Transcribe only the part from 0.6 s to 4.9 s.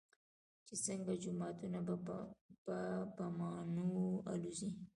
چې څنگه جوماتونه په بمانو الوزوي.